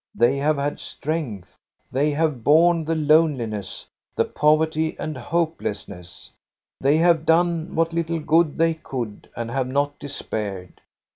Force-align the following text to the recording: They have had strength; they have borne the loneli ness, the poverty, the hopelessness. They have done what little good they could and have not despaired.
They 0.15 0.37
have 0.39 0.57
had 0.57 0.79
strength; 0.79 1.59
they 1.91 2.09
have 2.09 2.43
borne 2.43 2.85
the 2.85 2.95
loneli 2.95 3.47
ness, 3.49 3.85
the 4.15 4.25
poverty, 4.25 4.93
the 4.99 5.19
hopelessness. 5.21 6.31
They 6.79 6.97
have 6.97 7.23
done 7.23 7.75
what 7.75 7.93
little 7.93 8.19
good 8.19 8.57
they 8.57 8.73
could 8.73 9.29
and 9.35 9.51
have 9.51 9.67
not 9.67 9.99
despaired. 9.99 10.81